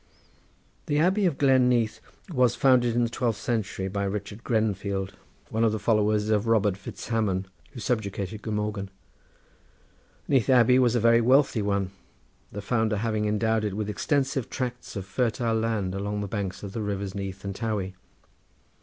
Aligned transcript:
The 0.87 0.97
Abbey 0.97 1.27
of 1.27 1.37
Glen 1.37 1.69
Neath 1.69 2.01
was 2.31 2.55
founded 2.55 2.95
in 2.95 3.03
the 3.03 3.09
twelfth 3.11 3.39
century 3.39 3.87
by 3.87 4.03
Richard 4.05 4.43
Grenfield, 4.43 5.11
one 5.51 5.63
of 5.63 5.71
the 5.71 5.77
followers 5.77 6.31
of 6.31 6.47
Robert 6.47 6.75
Fitzhamon, 6.75 7.45
who 7.73 7.79
subjugated 7.79 8.41
Glamorgan. 8.41 8.89
Neath 10.27 10.49
Abbey 10.49 10.79
was 10.79 10.95
a 10.95 10.99
very 10.99 11.21
wealthy 11.21 11.61
one, 11.61 11.91
the 12.51 12.63
founder 12.63 12.97
having 12.97 13.25
endowed 13.25 13.63
it 13.63 13.75
with 13.77 13.91
extensive 13.91 14.49
tracts 14.49 14.95
of 14.95 15.05
fertile 15.05 15.53
land 15.55 15.93
along 15.93 16.21
the 16.21 16.27
banks 16.27 16.63
of 16.63 16.73
the 16.73 16.81
rivers 16.81 17.13
Neath 17.13 17.45
and 17.45 17.53
Tawy. 17.53 17.93